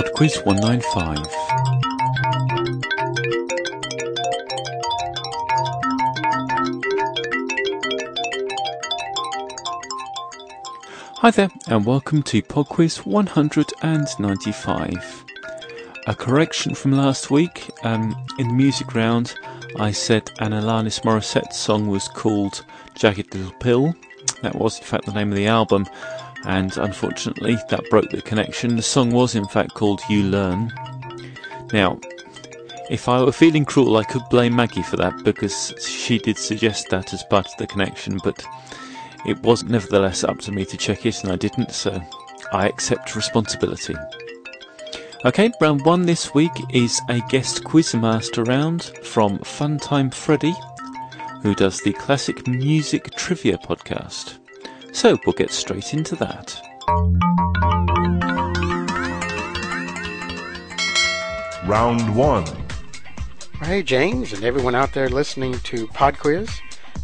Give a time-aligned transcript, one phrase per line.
[0.00, 1.18] Pod Quiz 195.
[11.16, 15.24] Hi there, and welcome to Pod Quiz 195.
[16.06, 17.68] A correction from last week.
[17.82, 19.34] Um, in the music round,
[19.78, 23.94] I said an Alanis Morissette song was called Jagged Little Pill.
[24.40, 25.86] That was, in fact, the name of the album,
[26.44, 28.76] and unfortunately, that broke the connection.
[28.76, 30.72] The song was, in fact, called You Learn.
[31.72, 31.98] Now,
[32.90, 36.88] if I were feeling cruel, I could blame Maggie for that because she did suggest
[36.90, 38.44] that as part of the connection, but
[39.26, 42.02] it was nevertheless up to me to check it, and I didn't, so
[42.52, 43.94] I accept responsibility.
[45.24, 50.54] Okay, round one this week is a guest quizmaster round from Funtime Freddy,
[51.42, 54.39] who does the classic music trivia podcast.
[54.92, 56.60] So we'll get straight into that.
[61.66, 62.44] Round one.
[63.62, 66.50] Hey, James, and everyone out there listening to Pod Quiz.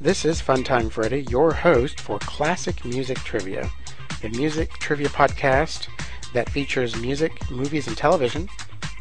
[0.00, 3.70] This is Funtime Freddy, your host for Classic Music Trivia,
[4.22, 5.88] a music trivia podcast
[6.32, 8.48] that features music, movies, and television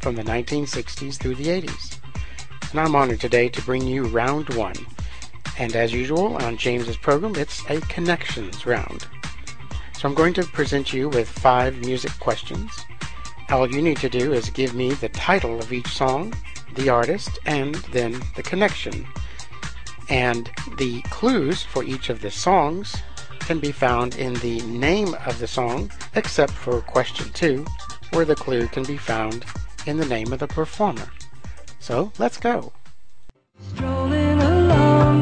[0.00, 1.98] from the 1960s through the 80s.
[2.70, 4.74] And I'm honored today to bring you round one.
[5.58, 9.06] And as usual on James's program, it's a connections round.
[9.94, 12.70] So I'm going to present you with five music questions.
[13.48, 16.34] All you need to do is give me the title of each song,
[16.74, 19.06] the artist, and then the connection.
[20.10, 22.94] And the clues for each of the songs
[23.40, 27.64] can be found in the name of the song, except for question two,
[28.12, 29.44] where the clue can be found
[29.86, 31.08] in the name of the performer.
[31.78, 32.72] So let's go.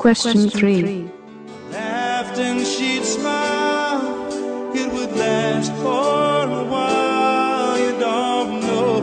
[0.00, 1.10] Question three.
[1.70, 4.00] laughed and she'd smile.
[4.74, 7.78] It would last for a while.
[7.78, 9.02] You don't know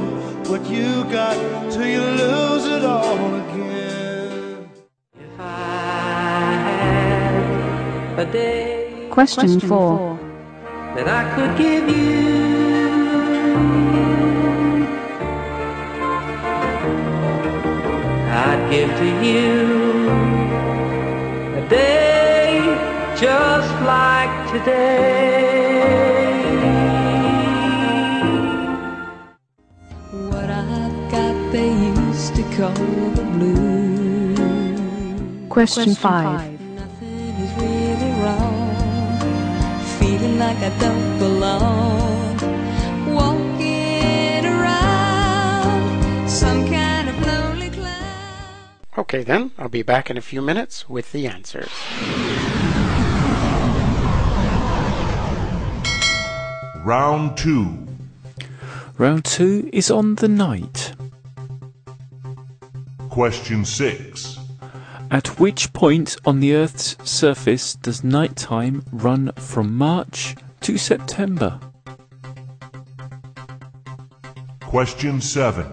[0.49, 1.37] what you got
[1.71, 4.71] till you lose it all again.
[5.19, 6.49] If I
[8.17, 10.17] had a day Question four.
[10.95, 12.47] that I could give you.
[18.47, 19.97] I'd give to you
[20.41, 20.46] a
[21.69, 22.59] day
[23.19, 25.77] just like today.
[30.11, 32.73] What I've got they used to call
[33.19, 34.39] the blues.
[35.49, 36.59] Question five.
[36.75, 39.19] Nothing is really wrong.
[39.99, 42.06] Feeling like I don't belong.
[48.97, 51.69] Okay, then, I'll be back in a few minutes with the answers.
[56.83, 57.87] Round two.
[58.97, 60.93] Round two is on the night.
[63.09, 64.39] Question six.
[65.11, 71.59] At which point on the Earth's surface does nighttime run from March to September?
[74.61, 75.67] Question seven.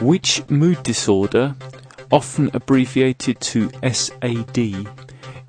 [0.00, 1.54] Which mood disorder,
[2.14, 4.86] often abbreviated to SAD,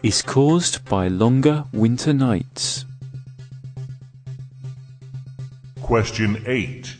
[0.01, 2.85] is caused by longer winter nights?
[5.83, 6.95] Question eight.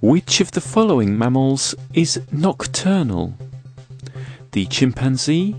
[0.00, 3.34] Which of the following mammals is nocturnal?
[4.52, 5.54] The chimpanzee,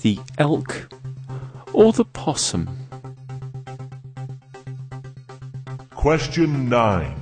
[0.00, 0.88] the elk,
[1.74, 2.70] or the possum?
[5.90, 7.20] Question nine.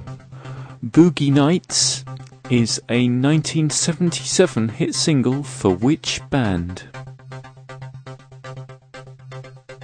[0.86, 2.03] Boogie Nights
[2.50, 6.84] is a 1977 hit single for which band?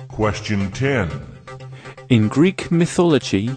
[0.08, 1.08] Question ten.
[2.10, 3.48] In Greek mythology,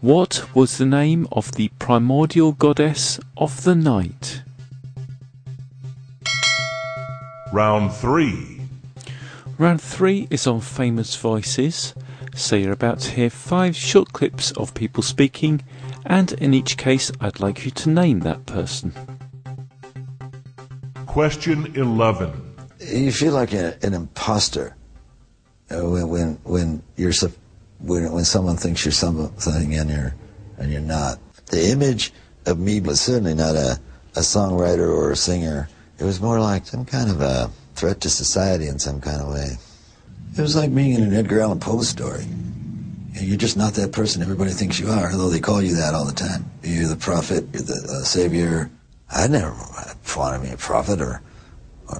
[0.00, 4.42] what was the name of the primordial goddess of the night?
[7.52, 8.60] Round three.
[9.58, 11.94] Round three is on famous voices,
[12.34, 15.62] so you're about to hear five short clips of people speaking,
[16.06, 18.92] and in each case, I'd like you to name that person.
[21.06, 22.32] Question eleven.
[22.80, 24.76] You feel like a, an imposter
[25.68, 27.12] Uh, when when when you're
[27.80, 30.14] when when someone thinks you're something and you're
[30.58, 31.18] and you're not.
[31.46, 32.12] The image
[32.46, 33.80] of me was certainly not a,
[34.14, 35.68] a songwriter or a singer.
[35.98, 39.28] It was more like some kind of a threat to society in some kind of
[39.34, 39.58] way.
[40.38, 42.26] It was like being in an Edgar Allan Poe story.
[43.18, 46.04] You're just not that person everybody thinks you are, although they call you that all
[46.04, 46.50] the time.
[46.62, 48.70] You're the prophet, you're the uh, savior.
[49.10, 49.52] I never
[50.16, 51.22] wanted to be a prophet or,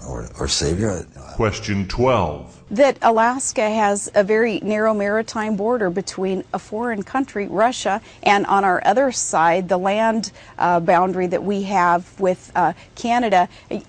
[0.07, 1.07] or, or savior.
[1.35, 2.53] Question 12.
[2.71, 8.65] that Alaska has a very narrow maritime border between a foreign country, Russia, and on
[8.65, 13.49] our other side, the land uh, boundary that we have with uh, Canada.
[13.71, 13.85] It,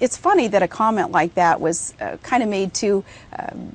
[0.00, 3.04] it's funny that a comment like that was uh, kind of made to,
[3.38, 3.72] um,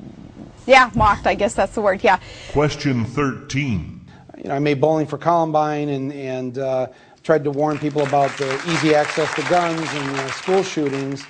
[0.65, 2.19] yeah, mocked, I guess that's the word, yeah.
[2.51, 4.01] Question 13.
[4.37, 6.87] You know, I made Bowling for Columbine and, and uh,
[7.23, 11.25] tried to warn people about the easy access to guns and uh, school shootings.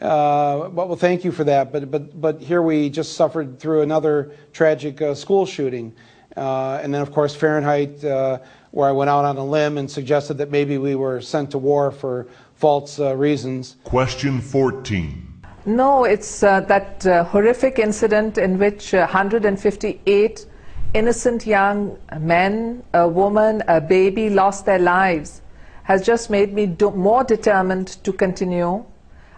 [0.00, 1.72] Uh, but well, thank you for that.
[1.72, 5.92] But but but here we just suffered through another tragic uh, school shooting,
[6.36, 8.38] uh, and then of course Fahrenheit, uh,
[8.70, 11.58] where I went out on a limb and suggested that maybe we were sent to
[11.58, 13.76] war for false uh, reasons.
[13.82, 15.27] Question 14.
[15.66, 20.46] No, it's uh, that uh, horrific incident in which uh, 158
[20.94, 25.42] innocent young men, a woman, a baby lost their lives
[25.82, 28.84] has just made me do- more determined to continue.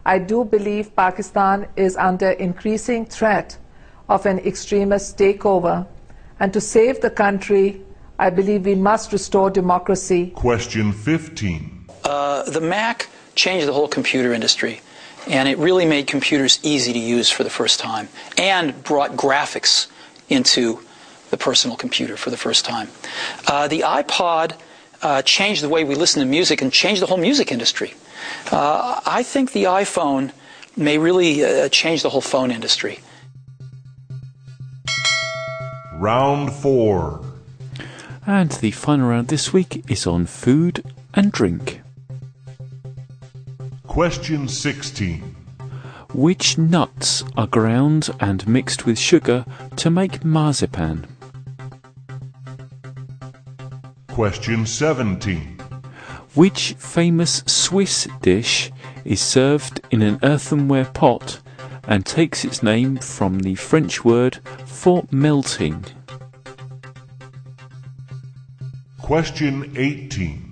[0.04, 3.56] I do believe Pakistan is under increasing threat
[4.08, 5.86] of an extremist takeover.
[6.40, 7.82] And to save the country,
[8.18, 10.32] I believe we must restore democracy.
[10.34, 11.86] Question 15.
[12.04, 14.80] Uh, the Mac changed the whole computer industry,
[15.26, 19.86] and it really made computers easy to use for the first time, and brought graphics
[20.28, 20.80] into
[21.30, 22.88] the personal computer for the first time.
[23.46, 24.54] Uh, the iPod
[25.02, 27.94] uh, changed the way we listen to music and changed the whole music industry.
[28.50, 30.32] Uh, I think the iPhone
[30.76, 33.00] may really uh, change the whole phone industry.
[35.94, 37.20] Round 4.
[38.26, 40.82] And the final round this week is on food
[41.14, 41.80] and drink.
[43.90, 45.20] Question 16.
[46.14, 49.44] Which nuts are ground and mixed with sugar
[49.74, 51.08] to make marzipan?
[54.06, 55.58] Question 17.
[56.36, 58.70] Which famous Swiss dish
[59.04, 61.40] is served in an earthenware pot
[61.88, 65.84] and takes its name from the French word for melting?
[69.02, 70.49] Question 18.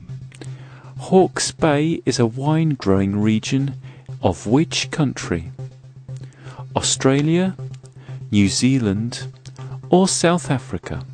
[0.99, 3.75] Hawke's Bay is a wine growing region
[4.21, 5.51] of which country?
[6.77, 7.57] Australia,
[8.31, 9.33] New Zealand,
[9.89, 11.07] or South Africa?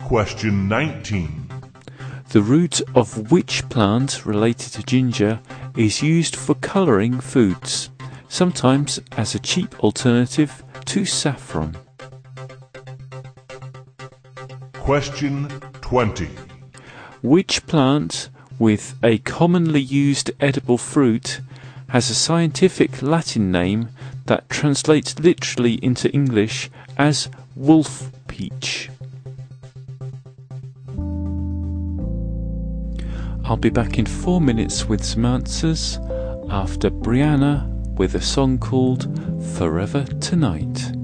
[0.00, 1.48] Question 19.
[2.30, 5.40] The root of which plant related to ginger
[5.76, 7.88] is used for colouring foods,
[8.28, 11.76] sometimes as a cheap alternative to saffron?
[14.74, 15.48] Question
[15.80, 16.49] 20.
[17.22, 21.40] Which plant with a commonly used edible fruit
[21.88, 23.90] has a scientific Latin name
[24.24, 28.88] that translates literally into English as wolf peach?
[33.44, 35.98] I'll be back in four minutes with some answers
[36.48, 39.08] after Brianna with a song called
[39.58, 40.99] Forever Tonight.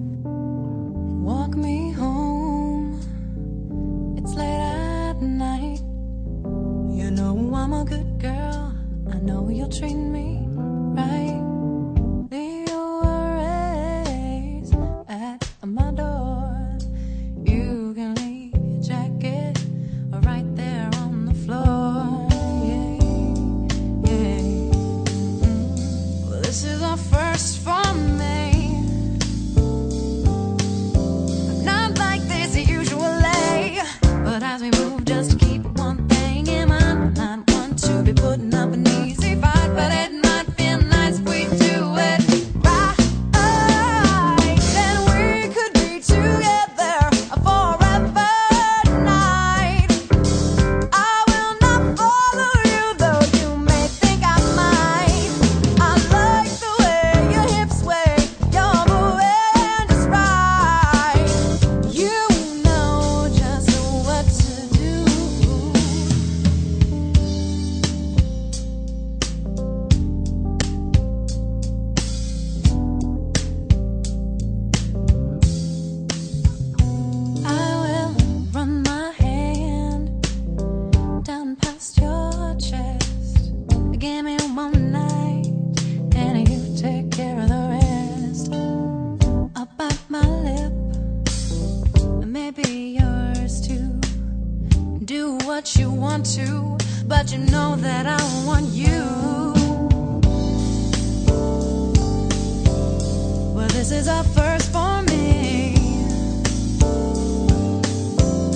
[95.75, 99.03] You want to, but you know that I want you.
[103.53, 105.75] Well, this is a first for me.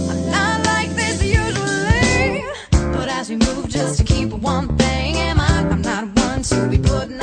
[0.09, 2.45] I'm not like this usually,
[2.93, 6.69] but as we move just to keep one thing in mind, I'm not one to
[6.69, 7.20] be putting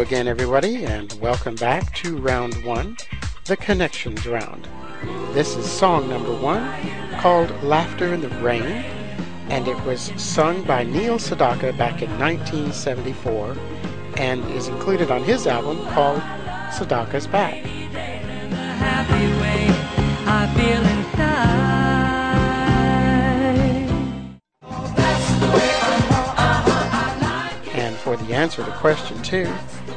[0.00, 2.96] again, everybody, and welcome back to round one,
[3.44, 4.66] the connections round.
[5.34, 6.72] This is song number one
[7.18, 8.62] called Laughter in the Rain,
[9.50, 13.54] and it was sung by Neil Sedaka back in 1974
[14.16, 16.22] and is included on his album called
[16.70, 17.62] Sedaka's Back.
[27.74, 29.48] And for the answer to question two,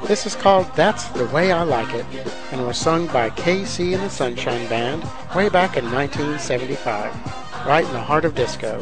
[0.07, 2.05] this is called That's the Way I Like It
[2.51, 5.03] and was sung by KC and the Sunshine Band
[5.35, 8.79] way back in 1975, right in the heart of disco.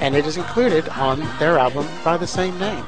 [0.00, 2.84] And it is included on their album by the same name.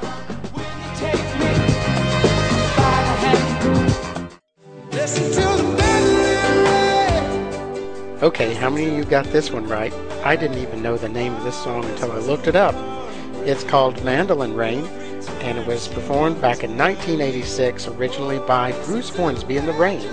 [8.20, 9.92] Okay, how many of you got this one right?
[10.24, 12.74] I didn't even know the name of this song until I looked it up.
[13.46, 14.84] It's called Mandolin Rain,
[15.40, 20.04] and it was performed back in 1986, originally by Bruce Hornsby and the Range,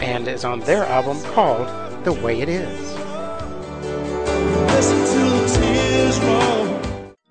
[0.00, 1.68] and is on their album called
[2.04, 2.96] The Way It Is.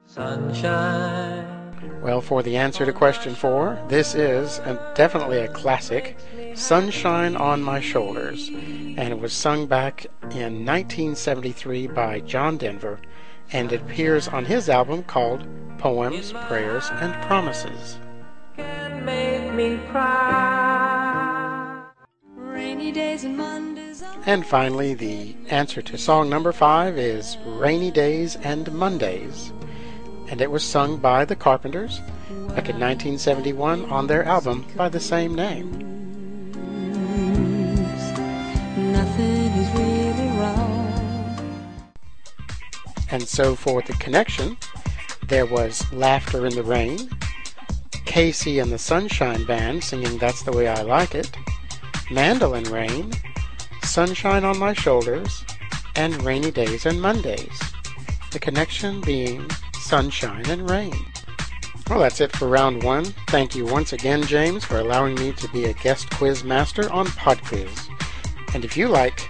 [0.08, 1.16] Sunshine.
[2.02, 6.18] Well, for the answer to question four, this is a, definitely a classic,
[6.54, 13.00] Sunshine on My Shoulders, and it was sung back in 1973 by John Denver,
[13.52, 15.46] and it appears on his album called
[15.78, 18.00] Poems, Prayers, and Promises.
[18.58, 21.84] Make me cry.
[22.36, 24.04] Rainy days and Mondays.
[24.26, 29.54] And finally, the answer to song number five is Rainy Days and Mondays.
[30.30, 32.00] And it was sung by the Carpenters
[32.56, 35.95] back in 1971 on their album by the same name.
[43.12, 44.58] And so for the connection,
[45.28, 46.98] there was Laughter in the Rain,
[48.06, 51.36] KC and the Sunshine Band singing That's the Way I Like It,
[52.12, 53.12] Mandolin Rain,
[53.84, 55.44] Sunshine on My Shoulders,
[55.96, 57.60] and Rainy Days and Mondays.
[58.32, 60.94] The connection being sunshine and rain.
[61.90, 63.06] Well, that's it for round one.
[63.28, 67.06] Thank you once again, James, for allowing me to be a guest quiz master on
[67.08, 67.88] PodQuiz.
[68.54, 69.30] And if you like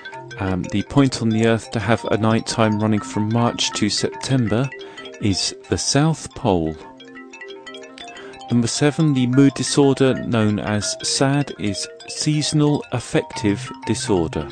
[0.41, 3.89] um, the point on the Earth to have a night time running from March to
[3.91, 4.67] September,
[5.21, 6.75] is the South Pole.
[8.49, 14.49] Number seven, the mood disorder known as SAD is seasonal affective disorder.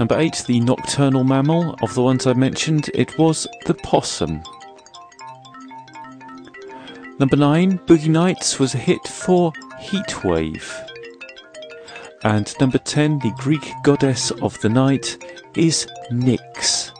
[0.00, 1.76] Number eight, the nocturnal mammal.
[1.80, 4.42] Of the ones I mentioned, it was the possum.
[7.20, 10.85] Number nine, Boogie Nights was a hit for Heatwave.
[12.22, 15.22] And number ten, the Greek goddess of the night
[15.54, 16.90] is Nyx.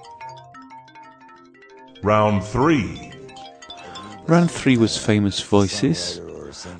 [2.02, 3.12] Round three.
[4.26, 6.20] Round three was famous voices,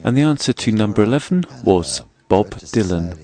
[0.05, 3.16] and the answer to number 11 was Bob Dylan.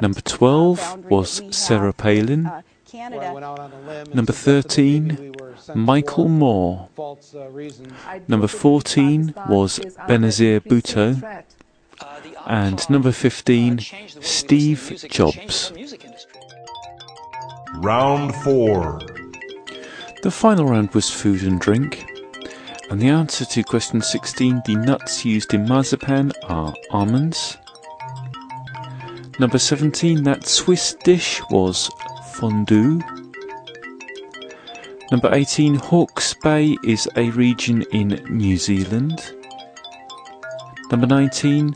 [0.00, 2.50] Number 12 was Sarah Palin.
[4.14, 5.34] Number 13,
[5.74, 6.88] Michael Moore.
[8.26, 11.44] Number 14 was Benazir Bhutto.
[12.48, 15.70] And number 15, Steve Jobs.
[17.76, 19.00] Round four.
[20.22, 22.06] The final round was food and drink.
[22.90, 27.58] And the answer to question 16, the nuts used in marzipan are almonds.
[29.38, 31.90] Number 17, that Swiss dish was
[32.32, 33.00] fondue.
[35.12, 39.34] Number 18, Hawke's Bay is a region in New Zealand.
[40.90, 41.74] Number 19,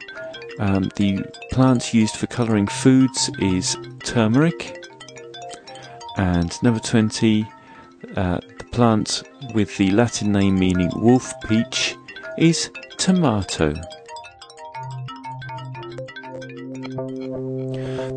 [0.59, 4.85] um, the plant used for colouring foods is turmeric.
[6.17, 7.47] And number 20,
[8.17, 9.23] uh, the plant
[9.55, 11.97] with the Latin name meaning wolf peach
[12.39, 13.75] is tomato.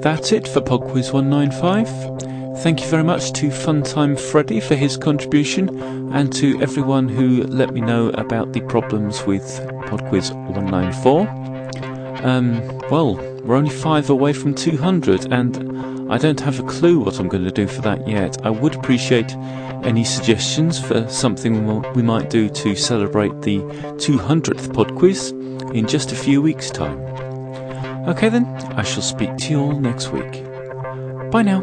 [0.02, 2.62] That's it for Pod Quiz 195.
[2.62, 7.74] Thank you very much to Funtime Freddy for his contribution and to everyone who let
[7.74, 9.44] me know about the problems with
[9.88, 11.45] Pod Quiz 194.
[12.26, 17.20] Um, well, we're only five away from 200 and I don't have a clue what
[17.20, 18.44] I'm going to do for that yet.
[18.44, 19.32] I would appreciate
[19.84, 23.60] any suggestions for something we- might do to celebrate the
[24.00, 25.30] 200th pod quiz
[25.72, 26.98] in just a few weeks' time.
[28.10, 30.44] Okay then, I shall speak to you all next week.
[31.30, 31.62] Bye now.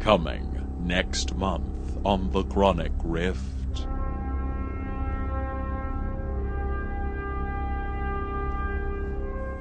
[0.00, 3.61] Coming next month on the Chronic Rift.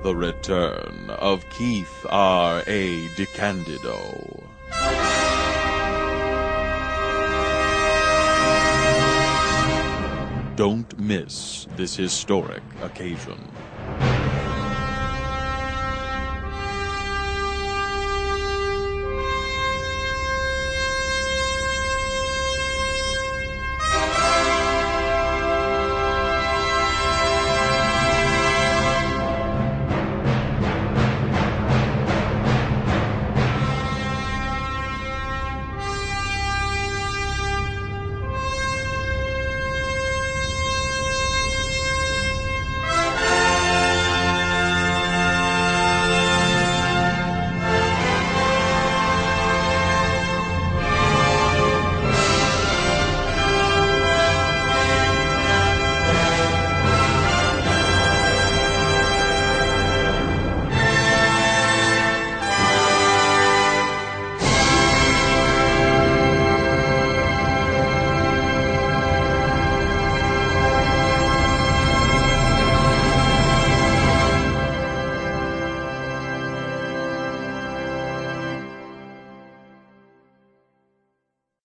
[0.03, 2.63] The return of Keith R.
[2.65, 3.07] A.
[3.09, 4.41] DeCandido.
[10.55, 13.47] Don't miss this historic occasion.